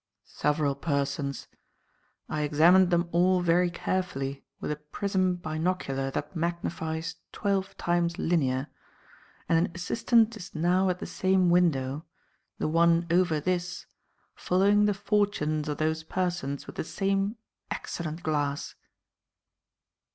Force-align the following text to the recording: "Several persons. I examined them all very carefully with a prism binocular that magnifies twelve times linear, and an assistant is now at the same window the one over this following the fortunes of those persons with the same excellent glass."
"Several 0.25 0.73
persons. 0.73 1.47
I 2.27 2.41
examined 2.41 2.89
them 2.89 3.07
all 3.11 3.41
very 3.41 3.69
carefully 3.69 4.43
with 4.59 4.71
a 4.71 4.77
prism 4.77 5.35
binocular 5.35 6.09
that 6.09 6.35
magnifies 6.35 7.17
twelve 7.31 7.77
times 7.77 8.17
linear, 8.17 8.65
and 9.47 9.63
an 9.67 9.71
assistant 9.75 10.35
is 10.35 10.55
now 10.55 10.89
at 10.89 10.97
the 10.97 11.05
same 11.05 11.51
window 11.51 12.03
the 12.57 12.67
one 12.67 13.05
over 13.11 13.39
this 13.39 13.85
following 14.33 14.85
the 14.85 14.95
fortunes 14.95 15.69
of 15.69 15.77
those 15.77 16.01
persons 16.03 16.65
with 16.65 16.77
the 16.77 16.83
same 16.83 17.35
excellent 17.69 18.23
glass." 18.23 18.73